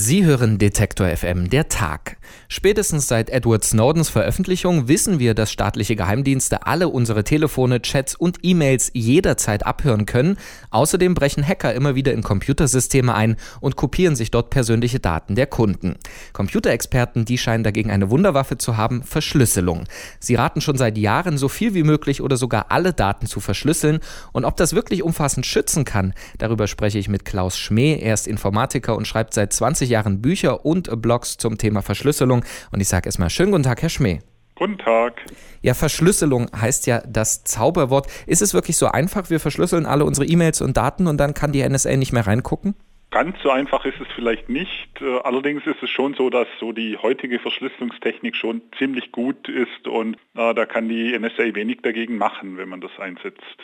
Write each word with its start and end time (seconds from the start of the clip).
Sie 0.00 0.24
hören 0.24 0.58
Detektor 0.58 1.08
FM, 1.08 1.50
der 1.50 1.68
Tag. 1.68 2.18
Spätestens 2.46 3.08
seit 3.08 3.30
Edward 3.30 3.64
Snowdens 3.64 4.08
Veröffentlichung 4.08 4.86
wissen 4.86 5.18
wir, 5.18 5.34
dass 5.34 5.50
staatliche 5.50 5.96
Geheimdienste 5.96 6.68
alle 6.68 6.88
unsere 6.88 7.24
Telefone, 7.24 7.82
Chats 7.82 8.14
und 8.14 8.38
E-Mails 8.42 8.92
jederzeit 8.94 9.66
abhören 9.66 10.06
können. 10.06 10.36
Außerdem 10.70 11.14
brechen 11.14 11.44
Hacker 11.44 11.74
immer 11.74 11.96
wieder 11.96 12.12
in 12.12 12.22
Computersysteme 12.22 13.12
ein 13.12 13.34
und 13.60 13.74
kopieren 13.74 14.14
sich 14.14 14.30
dort 14.30 14.50
persönliche 14.50 15.00
Daten 15.00 15.34
der 15.34 15.48
Kunden. 15.48 15.96
Computerexperten, 16.32 17.24
die 17.24 17.36
scheinen 17.36 17.64
dagegen 17.64 17.90
eine 17.90 18.08
Wunderwaffe 18.08 18.56
zu 18.56 18.76
haben, 18.76 19.02
Verschlüsselung. 19.02 19.88
Sie 20.20 20.36
raten 20.36 20.60
schon 20.60 20.78
seit 20.78 20.96
Jahren, 20.96 21.38
so 21.38 21.48
viel 21.48 21.74
wie 21.74 21.82
möglich 21.82 22.22
oder 22.22 22.36
sogar 22.36 22.70
alle 22.70 22.92
Daten 22.92 23.26
zu 23.26 23.40
verschlüsseln. 23.40 23.98
Und 24.30 24.44
ob 24.44 24.56
das 24.58 24.74
wirklich 24.74 25.02
umfassend 25.02 25.44
schützen 25.44 25.84
kann, 25.84 26.14
darüber 26.38 26.68
spreche 26.68 27.00
ich 27.00 27.08
mit 27.08 27.24
Klaus 27.24 27.58
Schmee. 27.58 27.98
Er 28.00 28.14
ist 28.14 28.28
Informatiker 28.28 28.94
und 28.94 29.08
schreibt 29.08 29.34
seit 29.34 29.52
20 29.52 29.87
20 29.88 29.90
Jahren 29.90 30.22
Bücher 30.22 30.64
und 30.64 31.02
Blogs 31.02 31.38
zum 31.38 31.58
Thema 31.58 31.82
Verschlüsselung. 31.82 32.44
Und 32.70 32.80
ich 32.80 32.88
sage 32.88 33.06
erstmal 33.06 33.30
schönen 33.30 33.52
guten 33.52 33.64
Tag, 33.64 33.82
Herr 33.82 33.88
Schmäh. 33.88 34.20
Guten 34.54 34.78
Tag. 34.78 35.14
Ja, 35.62 35.74
Verschlüsselung 35.74 36.48
heißt 36.54 36.86
ja 36.86 37.00
das 37.06 37.44
Zauberwort. 37.44 38.06
Ist 38.26 38.42
es 38.42 38.54
wirklich 38.54 38.76
so 38.76 38.86
einfach? 38.86 39.30
Wir 39.30 39.40
verschlüsseln 39.40 39.86
alle 39.86 40.04
unsere 40.04 40.26
E-Mails 40.26 40.60
und 40.60 40.76
Daten 40.76 41.06
und 41.06 41.18
dann 41.18 41.32
kann 41.32 41.52
die 41.52 41.66
NSA 41.66 41.96
nicht 41.96 42.12
mehr 42.12 42.26
reingucken? 42.26 42.74
Ganz 43.10 43.36
so 43.42 43.50
einfach 43.50 43.86
ist 43.86 43.98
es 44.00 44.08
vielleicht 44.14 44.50
nicht. 44.50 45.00
Äh, 45.00 45.20
allerdings 45.20 45.64
ist 45.64 45.82
es 45.82 45.88
schon 45.88 46.12
so, 46.14 46.28
dass 46.28 46.46
so 46.60 46.72
die 46.72 46.98
heutige 46.98 47.38
Verschlüsselungstechnik 47.38 48.36
schon 48.36 48.60
ziemlich 48.76 49.12
gut 49.12 49.48
ist 49.48 49.88
und 49.88 50.16
äh, 50.36 50.52
da 50.52 50.66
kann 50.66 50.88
die 50.88 51.18
NSA 51.18 51.54
wenig 51.54 51.78
dagegen 51.82 52.18
machen, 52.18 52.58
wenn 52.58 52.68
man 52.68 52.82
das 52.82 52.90
einsetzt. 52.98 53.56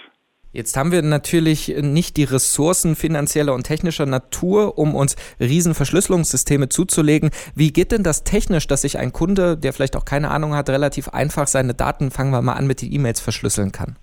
Jetzt 0.54 0.76
haben 0.76 0.92
wir 0.92 1.02
natürlich 1.02 1.74
nicht 1.80 2.16
die 2.16 2.22
Ressourcen 2.22 2.94
finanzieller 2.94 3.54
und 3.54 3.64
technischer 3.64 4.06
Natur, 4.06 4.78
um 4.78 4.94
uns 4.94 5.16
riesen 5.40 5.74
Verschlüsselungssysteme 5.74 6.68
zuzulegen. 6.68 7.30
Wie 7.56 7.72
geht 7.72 7.90
denn 7.90 8.04
das 8.04 8.22
technisch, 8.22 8.68
dass 8.68 8.82
sich 8.82 8.96
ein 8.96 9.12
Kunde, 9.12 9.56
der 9.56 9.72
vielleicht 9.72 9.96
auch 9.96 10.04
keine 10.04 10.30
Ahnung 10.30 10.54
hat, 10.54 10.70
relativ 10.70 11.08
einfach 11.08 11.48
seine 11.48 11.74
Daten, 11.74 12.12
fangen 12.12 12.30
wir 12.30 12.40
mal 12.40 12.52
an, 12.52 12.68
mit 12.68 12.82
den 12.82 12.92
E-Mails 12.92 13.18
verschlüsseln 13.18 13.72
kann? 13.72 13.96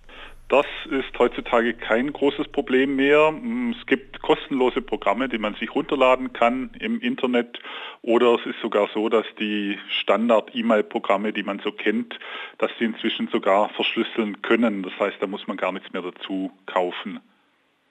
Das 0.51 0.65
ist 0.89 1.17
heutzutage 1.17 1.73
kein 1.73 2.11
großes 2.11 2.49
Problem 2.49 2.97
mehr. 2.97 3.31
Mm, 3.31 3.73
es 3.79 3.85
gibt 3.87 4.21
kostenlose 4.21 4.81
Programme, 4.81 5.29
die 5.29 5.37
man 5.37 5.55
sich 5.55 5.73
runterladen 5.73 6.33
kann 6.33 6.71
im 6.77 6.99
Internet 6.99 7.57
oder 8.01 8.35
es 8.35 8.45
ist 8.45 8.59
sogar 8.61 8.89
so, 8.93 9.07
dass 9.07 9.25
die 9.39 9.79
Standard-E-Mail-Programme, 10.01 11.31
die 11.31 11.43
man 11.43 11.61
so 11.63 11.71
kennt, 11.71 12.19
dass 12.57 12.69
sie 12.77 12.83
inzwischen 12.83 13.29
sogar 13.29 13.69
verschlüsseln 13.69 14.41
können. 14.41 14.83
Das 14.83 14.91
heißt, 14.99 15.15
da 15.21 15.27
muss 15.27 15.47
man 15.47 15.55
gar 15.55 15.71
nichts 15.71 15.93
mehr 15.93 16.01
dazu 16.01 16.51
kaufen. 16.65 17.21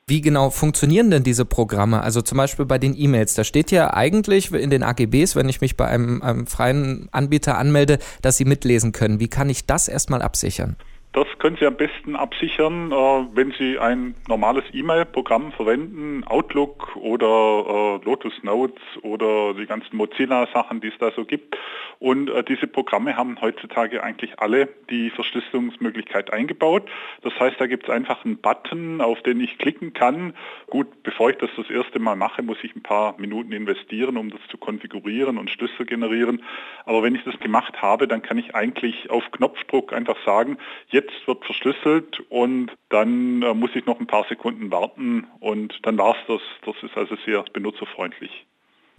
Wie 0.07 0.21
genau 0.21 0.51
funktionieren 0.51 1.11
denn 1.11 1.23
diese 1.23 1.47
Programme? 1.47 2.03
Also 2.03 2.21
zum 2.21 2.37
Beispiel 2.37 2.67
bei 2.67 2.77
den 2.77 2.95
E-Mails. 2.95 3.37
Da 3.37 3.45
steht 3.45 3.71
ja 3.71 3.95
eigentlich 3.95 4.53
in 4.53 4.69
den 4.69 4.83
AGBs, 4.83 5.35
wenn 5.35 5.49
ich 5.49 5.63
mich 5.63 5.79
bei 5.79 5.87
einem, 5.87 6.21
einem 6.21 6.47
freien 6.47 7.09
Anbieter 7.11 7.57
anmelde, 7.57 7.99
dass 8.21 8.37
sie 8.37 8.45
mitlesen 8.45 8.93
können. 8.93 9.19
Wie 9.19 9.29
kann 9.29 9.49
ich 9.49 9.65
das 9.65 9.89
erstmal 9.89 10.21
absichern? 10.21 10.77
Das 11.13 11.27
können 11.41 11.57
Sie 11.59 11.67
am 11.67 11.77
besten 11.77 12.15
absichern, 12.15 12.93
äh, 12.93 13.27
wenn 13.35 13.53
Sie 13.59 13.79
ein 13.79 14.15
normales 14.29 14.65
E-Mail-Programm 14.73 15.53
verwenden, 15.53 16.23
Outlook 16.25 16.95
oder 16.97 17.99
äh, 18.01 18.05
Lotus 18.05 18.33
Notes 18.43 18.81
oder 19.03 19.55
die 19.55 19.67
ganzen 19.67 19.97
Mozilla-Sachen, 19.97 20.81
die 20.81 20.89
es 20.89 20.99
da 20.99 21.11
so 21.11 21.25
gibt. 21.25 21.57
Und 21.99 22.31
äh, 22.31 22.45
diese 22.45 22.67
Programme 22.67 23.17
haben 23.17 23.41
heutzutage 23.41 24.03
eigentlich 24.03 24.39
alle 24.39 24.69
die 24.89 25.11
Verschlüsselungsmöglichkeit 25.11 26.33
eingebaut. 26.33 26.89
Das 27.23 27.39
heißt, 27.39 27.61
da 27.61 27.67
gibt 27.67 27.85
es 27.85 27.91
einfach 27.91 28.25
einen 28.25 28.39
Button, 28.39 29.01
auf 29.01 29.21
den 29.23 29.41
ich 29.41 29.59
klicken 29.59 29.93
kann. 29.93 30.35
Gut, 30.69 31.03
bevor 31.03 31.31
ich 31.31 31.37
das 31.37 31.51
das 31.57 31.69
erste 31.69 31.99
Mal 31.99 32.17
mache, 32.17 32.43
muss 32.43 32.59
ich 32.63 32.75
ein 32.77 32.83
paar 32.83 33.19
Minuten 33.19 33.53
investieren, 33.53 34.17
um 34.17 34.31
das 34.31 34.41
zu 34.49 34.57
konfigurieren 34.57 35.37
und 35.37 35.51
Schlüssel 35.51 35.85
generieren. 35.85 36.43
Aber 36.85 37.03
wenn 37.03 37.15
ich 37.15 37.25
das 37.25 37.39
gemacht 37.41 37.83
habe, 37.83 38.07
dann 38.07 38.23
kann 38.23 38.39
ich 38.39 38.55
eigentlich 38.55 39.11
auf 39.11 39.31
Knopfdruck 39.33 39.93
einfach 39.93 40.17
sagen, 40.25 40.57
jetzt 40.89 41.01
jetzt 41.01 41.25
wird 41.31 41.45
verschlüsselt 41.45 42.21
und 42.29 42.73
dann 42.89 43.43
äh, 43.43 43.55
muss 43.55 43.71
ich 43.75 43.87
noch 43.87 44.01
ein 44.01 44.07
paar 44.07 44.27
Sekunden 44.29 44.71
warten 44.71 45.27
und 45.39 45.79
dann 45.85 45.97
war 45.97 46.17
es 46.17 46.27
das. 46.27 46.41
Das 46.67 46.75
ist 46.83 46.97
also 46.97 47.17
sehr 47.25 47.45
benutzerfreundlich. 47.53 48.47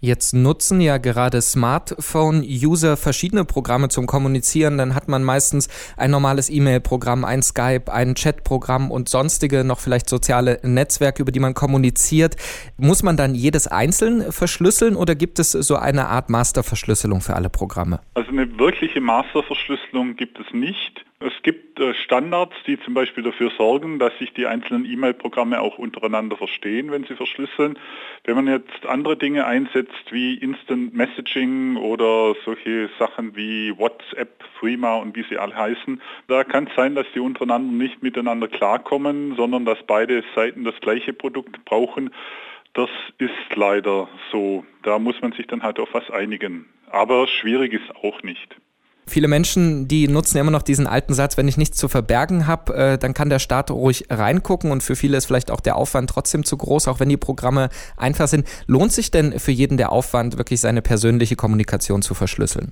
Jetzt 0.03 0.34
nutzen 0.34 0.81
ja 0.81 0.97
gerade 0.97 1.40
Smartphone-User 1.42 2.97
verschiedene 2.97 3.46
Programme 3.46 3.88
zum 3.90 4.08
Kommunizieren. 4.08 4.80
Dann 4.80 4.96
hat 4.96 5.08
man 5.08 5.24
meistens 5.24 5.69
ein 5.96 6.09
normales 6.09 6.50
E-Mail-Programm, 6.50 7.24
ein 7.24 7.44
Skype, 7.44 7.94
ein 7.94 8.16
Chat-Programm 8.16 8.90
und 8.90 9.09
sonstige 9.09 9.63
noch 9.63 9.80
vielleicht 9.80 10.09
soziale 10.09 10.59
Netzwerke, 10.63 11.22
über 11.22 11.31
die 11.31 11.40
man 11.40 11.53
kommuniziert. 11.53 12.36
Muss 12.78 13.03
man 13.03 13.16
dann 13.16 13.36
jedes 13.36 13.68
einzeln 13.68 14.31
verschlüsseln 14.31 14.96
oder 14.96 15.13
gibt 15.13 15.38
es 15.38 15.52
so 15.52 15.75
eine 15.75 16.08
Art 16.08 16.31
Masterverschlüsselung 16.31 17.22
für 17.22 17.36
alle 17.36 17.52
Programme? 17.52 18.00
Also 18.16 18.31
eine 18.31 18.58
wirkliche 18.58 19.02
Masterverschlüsselung 19.02 20.16
gibt 20.16 20.40
es 20.40 20.52
nicht. 20.52 21.06
Es 21.23 21.33
gibt 21.43 21.79
äh, 21.79 21.93
Standards, 21.93 22.55
die 22.65 22.79
zum 22.79 22.95
Beispiel 22.95 23.23
dafür 23.23 23.51
sorgen, 23.55 23.99
dass 23.99 24.17
sich 24.17 24.33
die 24.33 24.47
einzelnen 24.47 24.85
E-Mail-Programme 24.85 25.61
auch 25.61 25.77
untereinander 25.77 26.35
verstehen, 26.35 26.91
wenn 26.91 27.03
sie 27.03 27.15
verschlüsseln. 27.15 27.77
Wenn 28.23 28.35
man 28.35 28.47
jetzt 28.47 28.87
andere 28.87 29.15
Dinge 29.15 29.45
einsetzt 29.45 30.11
wie 30.11 30.33
Instant 30.33 30.95
Messaging 30.95 31.77
oder 31.77 32.33
solche 32.43 32.89
Sachen 32.97 33.35
wie 33.35 33.77
WhatsApp, 33.77 34.43
Threema 34.59 34.95
und 34.95 35.15
wie 35.15 35.23
sie 35.29 35.37
alle 35.37 35.55
heißen, 35.55 36.01
da 36.27 36.43
kann 36.43 36.65
es 36.65 36.75
sein, 36.75 36.95
dass 36.95 37.05
die 37.13 37.19
untereinander 37.19 37.71
nicht 37.71 38.01
miteinander 38.01 38.47
klarkommen, 38.47 39.35
sondern 39.35 39.63
dass 39.63 39.77
beide 39.85 40.23
Seiten 40.35 40.63
das 40.63 40.79
gleiche 40.81 41.13
Produkt 41.13 41.63
brauchen. 41.65 42.09
Das 42.73 42.89
ist 43.19 43.55
leider 43.55 44.09
so. 44.31 44.65
Da 44.81 44.97
muss 44.97 45.21
man 45.21 45.33
sich 45.33 45.45
dann 45.45 45.61
halt 45.61 45.79
auf 45.79 45.89
was 45.93 46.09
einigen. 46.09 46.65
Aber 46.89 47.27
schwierig 47.27 47.73
ist 47.73 47.95
auch 47.95 48.23
nicht. 48.23 48.55
Viele 49.11 49.27
Menschen, 49.27 49.89
die 49.89 50.07
nutzen 50.07 50.38
immer 50.38 50.51
noch 50.51 50.61
diesen 50.61 50.88
alten 50.88 51.13
Satz, 51.13 51.35
wenn 51.35 51.45
ich 51.45 51.57
nichts 51.57 51.75
zu 51.75 51.89
verbergen 51.89 52.47
habe, 52.47 52.73
äh, 52.73 52.97
dann 52.97 53.13
kann 53.13 53.29
der 53.29 53.39
Staat 53.39 53.69
ruhig 53.69 54.05
reingucken 54.09 54.72
und 54.72 54.83
für 54.83 54.95
viele 54.95 55.17
ist 55.17 55.25
vielleicht 55.25 55.51
auch 55.51 55.59
der 55.59 55.75
Aufwand 55.75 56.09
trotzdem 56.09 56.45
zu 56.45 56.55
groß, 56.55 56.88
auch 56.88 57.01
wenn 57.01 57.09
die 57.09 57.17
Programme 57.17 57.67
einfach 57.97 58.27
sind. 58.27 58.47
Lohnt 58.67 58.94
sich 58.94 59.11
denn 59.11 59.38
für 59.38 59.51
jeden 59.51 59.75
der 59.75 59.91
Aufwand, 59.91 60.38
wirklich 60.38 60.61
seine 60.61 60.81
persönliche 60.81 61.35
Kommunikation 61.35 62.01
zu 62.01 62.13
verschlüsseln? 62.13 62.71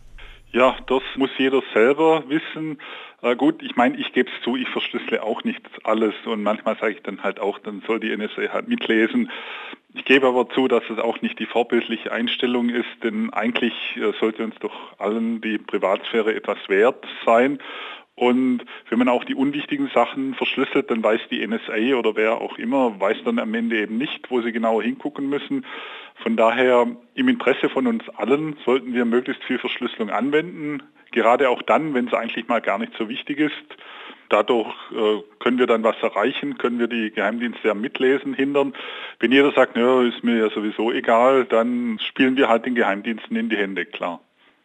Ja, 0.53 0.77
das 0.87 1.01
muss 1.17 1.29
jeder 1.37 1.61
selber 1.73 2.23
wissen. 2.29 2.77
Äh, 3.21 3.35
gut, 3.35 3.61
ich 3.61 3.75
meine, 3.75 3.97
ich 3.97 4.13
gebe 4.13 4.29
es 4.29 4.43
zu, 4.45 4.55
ich 4.55 4.69
verschlüssele 4.69 5.21
auch 5.21 5.43
nicht 5.43 5.59
alles 5.83 6.15
und 6.23 6.41
manchmal 6.41 6.77
sage 6.79 6.93
ich 6.93 7.03
dann 7.03 7.21
halt 7.21 7.41
auch, 7.41 7.59
dann 7.59 7.83
soll 7.85 7.99
die 7.99 8.15
NSA 8.15 8.53
halt 8.53 8.69
mitlesen. 8.69 9.29
Ich 9.99 10.05
gebe 10.05 10.27
aber 10.27 10.47
zu, 10.47 10.69
dass 10.69 10.89
es 10.89 10.97
auch 10.97 11.21
nicht 11.21 11.39
die 11.39 11.45
vorbildliche 11.45 12.13
Einstellung 12.13 12.69
ist, 12.69 12.87
denn 13.03 13.33
eigentlich 13.33 13.73
äh, 13.97 14.13
sollte 14.17 14.45
uns 14.45 14.55
doch 14.61 14.97
allen 14.97 15.41
die 15.41 15.57
Privatsphäre 15.57 16.33
etwas 16.33 16.57
wert 16.69 17.05
sein. 17.25 17.59
Und 18.15 18.61
wenn 18.89 18.97
man 18.97 19.09
auch 19.09 19.25
die 19.25 19.35
unwichtigen 19.35 19.89
Sachen 19.93 20.35
verschlüsselt, 20.35 20.89
dann 20.89 21.03
weiß 21.03 21.19
die 21.29 21.45
NSA 21.45 21.97
oder 21.97 22.15
wer 22.15 22.39
auch 22.39 22.57
immer, 22.57 22.97
weiß 22.97 23.17
dann 23.25 23.39
am 23.39 23.53
Ende 23.53 23.77
eben 23.77 23.97
nicht, 23.97 24.31
wo 24.31 24.41
sie 24.41 24.53
genauer 24.53 24.83
hingucken 24.83 25.27
müssen. 25.27 25.65
Von 26.23 26.37
daher 26.37 26.87
im 27.15 27.27
Interesse 27.27 27.67
von 27.67 27.85
uns 27.85 28.07
allen 28.15 28.55
sollten 28.63 28.93
wir 28.93 29.03
möglichst 29.03 29.43
viel 29.43 29.59
Verschlüsselung 29.59 30.11
anwenden, 30.11 30.81
gerade 31.11 31.49
auch 31.49 31.61
dann, 31.61 31.93
wenn 31.93 32.07
es 32.07 32.13
eigentlich 32.13 32.47
mal 32.47 32.61
gar 32.61 32.79
nicht 32.79 32.93
so 32.97 33.09
wichtig 33.09 33.39
ist. 33.39 33.77
Dadurch 34.29 34.67
äh, 34.91 35.21
können 35.39 35.57
wir 35.57 35.67
dann 35.67 35.83
was 35.83 35.95
erreichen, 36.01 36.57
können 36.57 36.79
wir 36.79 36.87
die 36.87 37.11
Geheimdienste 37.11 37.71
am 37.71 37.81
Mitlesen 37.81 38.33
hindern. 38.33 38.73
Wenn 39.19 39.31
jeder 39.31 39.51
sagt, 39.51 39.75
naja, 39.75 40.03
ist 40.03 40.23
mir 40.23 40.37
ja 40.37 40.49
sowieso 40.49 40.91
egal, 40.91 41.45
dann 41.45 41.99
spielen 42.07 42.37
wir 42.37 42.47
halt 42.47 42.65
den 42.65 42.75
Geheimdiensten 42.75 43.35
in 43.35 43.49
die 43.49 43.57
Hände, 43.57 43.85
klar. 43.85 44.21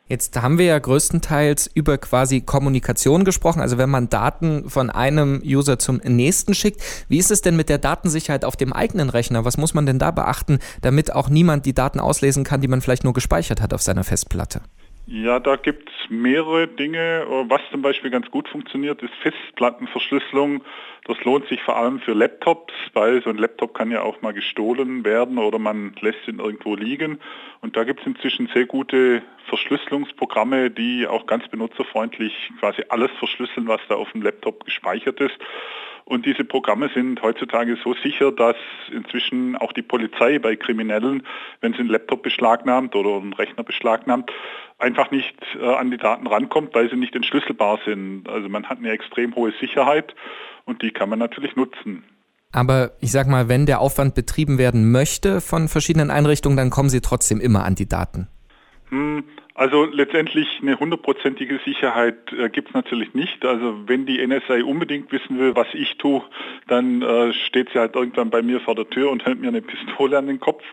Jetzt 0.06 0.40
haben 0.40 0.58
wir 0.58 0.66
ja 0.66 0.78
größtenteils 0.78 1.70
über 1.72 1.96
quasi 1.96 2.42
Kommunikation 2.42 3.24
gesprochen, 3.24 3.62
also 3.62 3.78
wenn 3.78 3.88
man 3.88 4.10
Daten 4.10 4.68
von 4.68 4.90
einem 4.90 5.40
User 5.42 5.78
zum 5.78 5.96
nächsten 6.04 6.52
schickt. 6.52 6.82
Wie 7.08 7.16
ist 7.16 7.30
es 7.30 7.40
denn 7.40 7.56
mit 7.56 7.70
der 7.70 7.78
Datensicherheit 7.78 8.44
auf 8.44 8.54
dem 8.54 8.74
eigenen 8.74 9.08
Rechner? 9.08 9.46
Was 9.46 9.56
muss 9.56 9.72
man 9.72 9.86
denn 9.86 9.98
da 9.98 10.10
beachten, 10.10 10.58
damit 10.82 11.14
auch 11.14 11.30
niemand 11.30 11.64
die 11.64 11.72
Daten 11.72 12.00
auslesen 12.00 12.44
kann, 12.44 12.60
die 12.60 12.68
man 12.68 12.82
vielleicht 12.82 13.04
nur 13.04 13.14
gespeichert 13.14 13.62
hat 13.62 13.72
auf 13.72 13.80
seiner 13.80 14.04
Festplatte? 14.04 14.60
Ja, 15.06 15.38
da 15.38 15.56
gibt 15.56 15.90
es 15.90 16.10
mehrere 16.10 16.66
Dinge. 16.66 17.26
Was 17.48 17.60
zum 17.70 17.82
Beispiel 17.82 18.10
ganz 18.10 18.30
gut 18.30 18.48
funktioniert, 18.48 19.02
ist 19.02 19.12
Festplattenverschlüsselung. 19.20 20.64
Das 21.04 21.22
lohnt 21.24 21.46
sich 21.48 21.62
vor 21.62 21.76
allem 21.76 22.00
für 22.00 22.14
Laptops, 22.14 22.72
weil 22.94 23.22
so 23.22 23.28
ein 23.28 23.36
Laptop 23.36 23.74
kann 23.74 23.90
ja 23.90 24.00
auch 24.00 24.22
mal 24.22 24.32
gestohlen 24.32 25.04
werden 25.04 25.36
oder 25.36 25.58
man 25.58 25.94
lässt 26.00 26.26
ihn 26.26 26.38
irgendwo 26.38 26.74
liegen. 26.74 27.20
Und 27.60 27.76
da 27.76 27.84
gibt 27.84 28.00
es 28.00 28.06
inzwischen 28.06 28.48
sehr 28.54 28.64
gute 28.64 29.22
Verschlüsselungsprogramme, 29.48 30.70
die 30.70 31.06
auch 31.06 31.26
ganz 31.26 31.46
benutzerfreundlich 31.48 32.32
quasi 32.58 32.82
alles 32.88 33.10
verschlüsseln, 33.18 33.68
was 33.68 33.82
da 33.90 33.96
auf 33.96 34.10
dem 34.12 34.22
Laptop 34.22 34.64
gespeichert 34.64 35.20
ist. 35.20 35.36
Und 36.06 36.26
diese 36.26 36.44
Programme 36.44 36.90
sind 36.94 37.22
heutzutage 37.22 37.76
so 37.82 37.94
sicher, 37.94 38.30
dass 38.30 38.56
inzwischen 38.92 39.56
auch 39.56 39.72
die 39.72 39.82
Polizei 39.82 40.38
bei 40.38 40.54
Kriminellen, 40.54 41.26
wenn 41.62 41.72
sie 41.72 41.80
einen 41.80 41.88
Laptop 41.88 42.22
beschlagnahmt 42.22 42.94
oder 42.94 43.16
einen 43.16 43.32
Rechner 43.32 43.64
beschlagnahmt, 43.64 44.30
einfach 44.78 45.10
nicht 45.10 45.34
äh, 45.58 45.66
an 45.66 45.90
die 45.90 45.96
Daten 45.96 46.26
rankommt, 46.26 46.74
weil 46.74 46.90
sie 46.90 46.96
nicht 46.96 47.16
entschlüsselbar 47.16 47.78
sind. 47.86 48.28
Also 48.28 48.50
man 48.50 48.68
hat 48.68 48.78
eine 48.78 48.90
extrem 48.90 49.34
hohe 49.34 49.52
Sicherheit 49.60 50.14
und 50.66 50.82
die 50.82 50.90
kann 50.90 51.08
man 51.08 51.18
natürlich 51.18 51.56
nutzen. 51.56 52.04
Aber 52.52 52.92
ich 53.00 53.10
sag 53.10 53.26
mal, 53.26 53.48
wenn 53.48 53.66
der 53.66 53.80
Aufwand 53.80 54.14
betrieben 54.14 54.58
werden 54.58 54.92
möchte 54.92 55.40
von 55.40 55.68
verschiedenen 55.68 56.10
Einrichtungen, 56.10 56.56
dann 56.56 56.70
kommen 56.70 56.88
sie 56.88 57.00
trotzdem 57.00 57.40
immer 57.40 57.64
an 57.64 57.74
die 57.74 57.88
Daten. 57.88 58.28
Hm, 58.90 59.24
also 59.54 59.84
letztendlich 59.84 60.48
eine 60.60 60.78
hundertprozentige 60.78 61.60
Sicherheit 61.64 62.32
äh, 62.32 62.48
gibt 62.48 62.68
es 62.68 62.74
natürlich 62.74 63.14
nicht. 63.14 63.44
Also 63.44 63.86
wenn 63.86 64.04
die 64.04 64.24
NSA 64.26 64.64
unbedingt 64.64 65.12
wissen 65.12 65.38
will, 65.38 65.54
was 65.54 65.68
ich 65.74 65.96
tue, 65.96 66.22
dann 66.66 67.02
äh, 67.02 67.32
steht 67.32 67.70
sie 67.70 67.78
halt 67.78 67.94
irgendwann 67.94 68.30
bei 68.30 68.42
mir 68.42 68.60
vor 68.60 68.74
der 68.74 68.90
Tür 68.90 69.10
und 69.12 69.24
hält 69.24 69.40
mir 69.40 69.48
eine 69.48 69.62
Pistole 69.62 70.18
an 70.18 70.26
den 70.26 70.40
Kopf. 70.40 70.64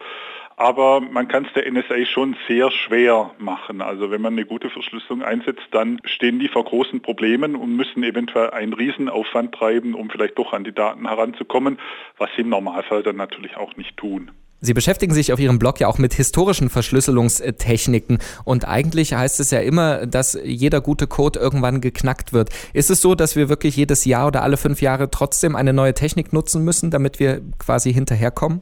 Aber 0.58 1.00
man 1.00 1.28
kann 1.28 1.46
es 1.46 1.54
der 1.54 1.72
NSA 1.72 2.06
schon 2.06 2.36
sehr 2.48 2.72
schwer 2.72 3.32
machen. 3.38 3.82
Also 3.82 4.10
wenn 4.10 4.22
man 4.22 4.34
eine 4.34 4.46
gute 4.46 4.70
Verschlüsselung 4.70 5.24
einsetzt, 5.24 5.68
dann 5.72 6.00
stehen 6.04 6.40
die 6.40 6.48
vor 6.48 6.66
großen 6.66 7.02
Problemen 7.02 7.56
und 7.56 7.76
müssen 7.76 8.04
eventuell 8.04 8.50
einen 8.50 8.74
Riesenaufwand 8.74 9.54
treiben, 9.54 9.94
um 9.94 10.10
vielleicht 10.10 10.38
doch 10.40 10.54
an 10.54 10.64
die 10.64 10.74
Daten 10.74 11.08
heranzukommen, 11.08 11.80
was 12.18 12.30
sie 12.36 12.42
im 12.42 12.50
Normalfall 12.50 13.04
dann 13.04 13.16
natürlich 13.16 13.58
auch 13.58 13.76
nicht 13.76 13.96
tun. 13.98 14.32
Sie 14.64 14.76
beschäftigen 14.76 15.14
sich 15.14 15.34
auf 15.34 15.40
Ihrem 15.40 15.58
Blog 15.58 15.80
ja 15.80 15.88
auch 15.88 15.98
mit 15.98 16.14
historischen 16.14 16.70
Verschlüsselungstechniken 16.70 18.20
und 18.44 18.68
eigentlich 18.68 19.14
heißt 19.14 19.40
es 19.40 19.50
ja 19.50 19.60
immer, 19.60 20.06
dass 20.06 20.38
jeder 20.44 20.82
gute 20.82 21.08
Code 21.08 21.40
irgendwann 21.40 21.82
geknackt 21.82 22.32
wird. 22.32 22.52
Ist 22.72 22.92
es 22.92 23.02
so, 23.02 23.16
dass 23.16 23.36
wir 23.36 23.50
wirklich 23.50 23.76
jedes 23.76 24.06
Jahr 24.06 24.28
oder 24.28 24.44
alle 24.44 24.58
fünf 24.58 24.82
Jahre 24.82 25.10
trotzdem 25.10 25.56
eine 25.56 25.74
neue 25.74 25.96
Technik 25.96 26.32
nutzen 26.32 26.64
müssen, 26.64 26.92
damit 26.92 27.20
wir 27.20 27.42
quasi 27.58 27.92
hinterherkommen? 27.92 28.62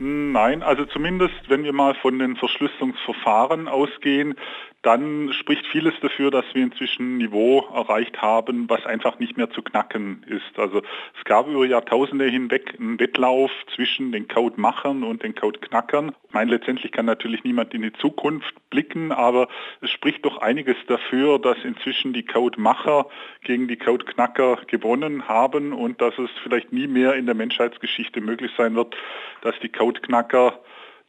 Nein, 0.00 0.62
also 0.62 0.84
zumindest 0.84 1.34
wenn 1.48 1.64
wir 1.64 1.72
mal 1.72 1.94
von 1.96 2.20
den 2.20 2.36
Verschlüsselungsverfahren 2.36 3.66
ausgehen, 3.66 4.36
dann 4.82 5.32
spricht 5.32 5.66
vieles 5.66 5.94
dafür, 6.00 6.30
dass 6.30 6.44
wir 6.54 6.62
inzwischen 6.62 7.14
ein 7.14 7.18
Niveau 7.18 7.66
erreicht 7.74 8.22
haben, 8.22 8.70
was 8.70 8.86
einfach 8.86 9.18
nicht 9.18 9.36
mehr 9.36 9.50
zu 9.50 9.60
knacken 9.60 10.24
ist. 10.28 10.56
Also 10.56 10.82
es 11.18 11.24
gab 11.24 11.48
über 11.48 11.66
Jahrtausende 11.66 12.26
hinweg 12.26 12.76
einen 12.78 13.00
Wettlauf 13.00 13.50
zwischen 13.74 14.12
den 14.12 14.28
Codemachern 14.28 15.02
und 15.02 15.24
den 15.24 15.34
Codeknackern. 15.34 16.12
Ich 16.28 16.32
meine, 16.32 16.52
letztendlich 16.52 16.92
kann 16.92 17.06
natürlich 17.06 17.42
niemand 17.42 17.74
in 17.74 17.82
die 17.82 17.92
Zukunft 17.92 18.54
blicken, 18.70 19.10
aber 19.10 19.48
es 19.80 19.90
spricht 19.90 20.24
doch 20.24 20.38
einiges 20.38 20.76
dafür, 20.86 21.40
dass 21.40 21.58
inzwischen 21.64 22.12
die 22.12 22.24
Codemacher 22.24 23.06
gegen 23.42 23.66
die 23.66 23.76
Codeknacker 23.76 24.58
gewonnen 24.68 25.26
haben 25.26 25.72
und 25.72 26.00
dass 26.00 26.16
es 26.18 26.30
vielleicht 26.44 26.72
nie 26.72 26.86
mehr 26.86 27.14
in 27.14 27.26
der 27.26 27.34
Menschheitsgeschichte 27.34 28.20
möglich 28.20 28.52
sein 28.56 28.76
wird, 28.76 28.94
dass 29.40 29.58
die 29.60 29.70
Codeknacker 29.88 30.60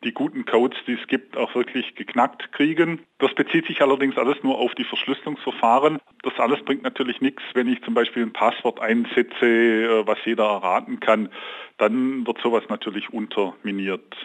die 0.05 0.13
guten 0.13 0.45
Codes, 0.45 0.77
die 0.87 0.93
es 0.93 1.07
gibt, 1.07 1.35
auch 1.35 1.53
wirklich 1.55 1.93
geknackt 1.95 2.53
kriegen. 2.53 3.01
Das 3.17 3.33
bezieht 3.33 3.67
sich 3.67 3.81
allerdings 3.81 4.17
alles 4.17 4.37
nur 4.43 4.57
auf 4.57 4.73
die 4.75 4.85
Verschlüsselungsverfahren. 4.85 5.99
Das 6.23 6.39
alles 6.39 6.63
bringt 6.63 6.83
natürlich 6.83 7.19
nichts, 7.19 7.43
wenn 7.53 7.67
ich 7.67 7.83
zum 7.83 7.95
Beispiel 7.95 8.23
ein 8.23 8.31
Passwort 8.31 8.79
einsetze, 8.79 9.45
äh, 9.45 10.07
was 10.07 10.17
jeder 10.23 10.45
erraten 10.45 11.01
kann. 11.01 11.29
Dann 11.77 12.25
wird 12.25 12.39
sowas 12.41 12.63
natürlich 12.69 13.11
unterminiert. 13.11 14.15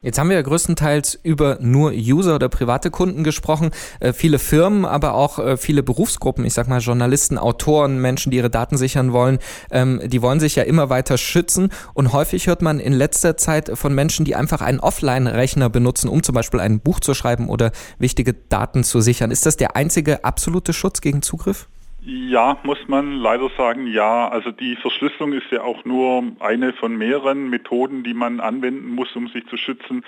Jetzt 0.00 0.16
haben 0.16 0.28
wir 0.28 0.36
ja 0.36 0.42
größtenteils 0.42 1.18
über 1.24 1.58
nur 1.60 1.90
User 1.90 2.36
oder 2.36 2.48
private 2.48 2.88
Kunden 2.88 3.24
gesprochen. 3.24 3.72
Äh, 3.98 4.12
viele 4.12 4.38
Firmen, 4.38 4.84
aber 4.84 5.14
auch 5.14 5.40
äh, 5.40 5.56
viele 5.56 5.82
Berufsgruppen, 5.82 6.44
ich 6.44 6.54
sag 6.54 6.68
mal 6.68 6.78
Journalisten, 6.78 7.36
Autoren, 7.36 8.00
Menschen, 8.00 8.30
die 8.30 8.36
ihre 8.36 8.48
Daten 8.48 8.76
sichern 8.76 9.12
wollen, 9.12 9.40
ähm, 9.72 10.00
die 10.04 10.22
wollen 10.22 10.38
sich 10.38 10.54
ja 10.54 10.62
immer 10.62 10.88
weiter 10.88 11.18
schützen. 11.18 11.70
Und 11.94 12.12
häufig 12.12 12.46
hört 12.46 12.62
man 12.62 12.78
in 12.78 12.92
letzter 12.92 13.36
Zeit 13.36 13.72
von 13.74 13.92
Menschen, 13.92 14.24
die 14.24 14.36
einfach 14.36 14.60
einen 14.60 14.78
Offline-Rechner 14.78 15.68
benutzen, 15.68 16.08
um 16.08 16.22
zum 16.22 16.32
Beispiel 16.32 16.60
ein 16.60 16.78
Buch 16.78 17.00
zu 17.00 17.12
schreiben 17.12 17.48
oder 17.48 17.72
wichtige 17.98 18.34
Daten 18.34 18.84
zu 18.84 19.00
sichern. 19.00 19.32
Ist 19.32 19.46
das 19.46 19.56
der 19.56 19.74
einzige 19.74 20.22
absolute 20.22 20.74
Schutz 20.74 21.00
gegen 21.00 21.22
Zugriff? 21.22 21.66
Ja, 22.10 22.56
muss 22.62 22.88
man 22.88 23.18
leider 23.18 23.50
sagen, 23.58 23.86
ja. 23.86 24.28
Also 24.28 24.50
die 24.50 24.76
Verschlüsselung 24.76 25.34
ist 25.34 25.50
ja 25.50 25.60
auch 25.62 25.84
nur 25.84 26.22
eine 26.40 26.72
von 26.72 26.96
mehreren 26.96 27.50
Methoden, 27.50 28.02
die 28.02 28.14
man 28.14 28.40
anwenden 28.40 28.94
muss, 28.94 29.14
um 29.14 29.28
sich 29.28 29.46
zu 29.48 29.58
schützen. 29.58 30.02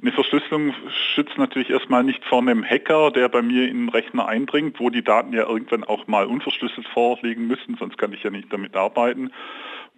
Eine 0.00 0.12
Verschlüsselung 0.12 0.72
schützt 1.12 1.38
natürlich 1.38 1.70
erstmal 1.70 2.04
nicht 2.04 2.24
vor 2.24 2.38
einem 2.38 2.64
Hacker, 2.64 3.10
der 3.10 3.28
bei 3.28 3.42
mir 3.42 3.68
in 3.68 3.86
den 3.86 3.88
Rechner 3.88 4.28
eindringt, 4.28 4.78
wo 4.78 4.90
die 4.90 5.02
Daten 5.02 5.32
ja 5.32 5.42
irgendwann 5.42 5.82
auch 5.82 6.06
mal 6.06 6.26
unverschlüsselt 6.26 6.86
vorliegen 6.86 7.48
müssen, 7.48 7.76
sonst 7.76 7.98
kann 7.98 8.12
ich 8.12 8.22
ja 8.22 8.30
nicht 8.30 8.52
damit 8.52 8.76
arbeiten. 8.76 9.32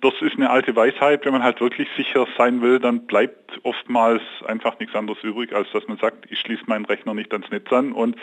Das 0.03 0.15
ist 0.21 0.35
eine 0.35 0.51
alte 0.51 0.75
Weisheit, 0.75 1.25
wenn 1.25 1.33
man 1.33 1.45
halt 1.45 1.61
wirklich 1.61 1.89
sicher 1.97 2.27
sein 2.37 2.61
will, 2.61 2.81
dann 2.81 3.07
bleibt 3.07 3.61
oftmals 3.63 4.21
einfach 4.45 4.77
nichts 4.81 4.97
anderes 4.97 5.23
übrig, 5.23 5.53
als 5.55 5.71
dass 5.71 5.87
man 5.87 5.97
sagt, 5.97 6.27
ich 6.29 6.41
schließe 6.41 6.65
meinen 6.67 6.85
Rechner 6.85 7.15
nicht 7.15 7.33
ans 7.33 7.49
Netz 7.51 7.73
an 7.73 7.93
und 7.93 8.17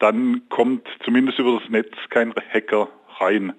dann 0.00 0.42
kommt 0.48 0.88
zumindest 1.04 1.38
über 1.38 1.60
das 1.60 1.70
Netz 1.70 1.94
kein 2.08 2.34
Hacker 2.52 2.88
rein. 3.20 3.52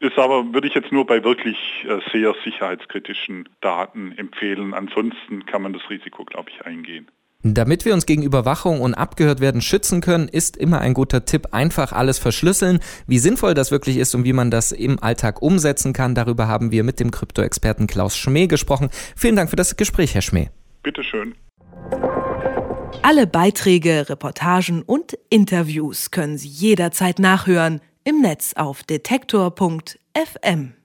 Ist 0.00 0.18
aber, 0.18 0.54
würde 0.54 0.68
ich 0.68 0.74
jetzt 0.74 0.90
nur 0.90 1.04
bei 1.04 1.22
wirklich 1.22 1.84
äh, 1.86 1.98
sehr 2.12 2.34
sicherheitskritischen 2.44 3.46
Daten 3.60 4.12
empfehlen. 4.16 4.72
Ansonsten 4.72 5.44
kann 5.44 5.60
man 5.60 5.74
das 5.74 5.90
Risiko, 5.90 6.24
glaube 6.24 6.48
ich, 6.48 6.64
eingehen. 6.64 7.10
Damit 7.54 7.84
wir 7.84 7.94
uns 7.94 8.06
gegen 8.06 8.22
Überwachung 8.22 8.80
und 8.80 8.94
abgehört 8.94 9.40
werden 9.40 9.60
schützen 9.60 10.00
können, 10.00 10.28
ist 10.28 10.56
immer 10.56 10.80
ein 10.80 10.94
guter 10.94 11.24
Tipp, 11.24 11.48
einfach 11.52 11.92
alles 11.92 12.18
verschlüsseln. 12.18 12.80
Wie 13.06 13.18
sinnvoll 13.18 13.54
das 13.54 13.70
wirklich 13.70 13.96
ist 13.96 14.14
und 14.14 14.24
wie 14.24 14.32
man 14.32 14.50
das 14.50 14.72
im 14.72 15.02
Alltag 15.02 15.42
umsetzen 15.42 15.92
kann, 15.92 16.14
darüber 16.14 16.48
haben 16.48 16.70
wir 16.70 16.84
mit 16.84 17.00
dem 17.00 17.10
Krypto-Experten 17.10 17.86
Klaus 17.86 18.16
Schmee 18.16 18.46
gesprochen. 18.46 18.90
Vielen 19.16 19.36
Dank 19.36 19.50
für 19.50 19.56
das 19.56 19.76
Gespräch, 19.76 20.14
Herr 20.14 20.22
Schmee. 20.22 20.50
Bitteschön. 20.82 21.34
Alle 23.02 23.26
Beiträge, 23.26 24.08
Reportagen 24.08 24.82
und 24.82 25.16
Interviews 25.30 26.10
können 26.10 26.38
Sie 26.38 26.48
jederzeit 26.48 27.18
nachhören 27.18 27.80
im 28.04 28.20
Netz 28.20 28.54
auf 28.54 28.82
detektor.fm. 28.82 30.78